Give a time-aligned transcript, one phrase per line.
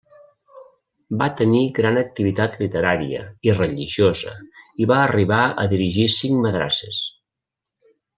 [1.17, 4.33] Va tenir gran activitat literària i religiosa
[4.85, 7.03] i va arribar a dirigir cinc madrasses.